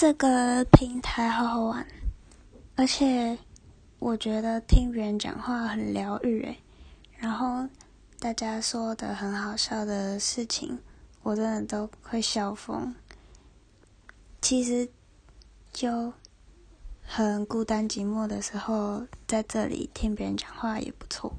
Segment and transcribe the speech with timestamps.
[0.00, 1.86] 这个平台好好玩。
[2.74, 3.36] 而且
[3.98, 6.56] 我觉得听别人讲话很疗愈诶
[7.18, 7.68] 然后
[8.18, 10.78] 大家说的很好笑的事情
[11.22, 12.94] 我真的都会笑疯。
[14.40, 14.88] 其实
[15.70, 16.10] 就
[17.02, 21.30] 很孤单寂寞的时候在这里听别人讲话也不错。